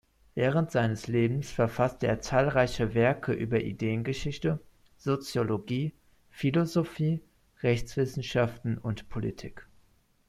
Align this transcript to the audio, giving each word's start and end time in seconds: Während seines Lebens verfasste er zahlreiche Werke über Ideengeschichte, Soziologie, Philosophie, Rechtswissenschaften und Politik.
Während 0.33 0.71
seines 0.71 1.05
Lebens 1.05 1.51
verfasste 1.51 2.07
er 2.07 2.19
zahlreiche 2.21 2.95
Werke 2.95 3.33
über 3.33 3.61
Ideengeschichte, 3.61 4.59
Soziologie, 4.97 5.93
Philosophie, 6.31 7.21
Rechtswissenschaften 7.61 8.79
und 8.79 9.09
Politik. 9.09 9.67